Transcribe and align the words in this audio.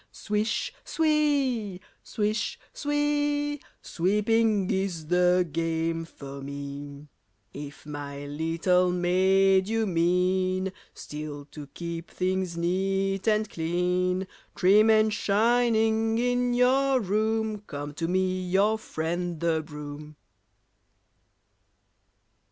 Swish, 0.11 0.73
swee! 0.83 1.79
swish, 2.01 2.57
swee! 2.73 3.61
Sweeping 3.83 4.67
is 4.71 5.05
the 5.05 5.47
game 5.51 6.05
for 6.05 6.41
me! 6.41 7.07
If, 7.53 7.85
my 7.85 8.25
little 8.25 8.91
maid, 8.91 9.67
you 9.67 9.85
mean 9.85 10.73
Still 10.95 11.45
to 11.51 11.67
keep 11.67 12.09
things 12.09 12.57
neat 12.57 13.27
and 13.27 13.47
clean, 13.47 14.25
Trim 14.55 14.89
and 14.89 15.13
shining 15.13 16.17
in 16.17 16.55
your 16.55 16.99
room, 16.99 17.59
Come 17.67 17.93
to 17.93 18.07
me, 18.07 18.41
your 18.41 18.79
friend 18.79 19.39
the 19.39 19.61
Broom! 19.61 20.15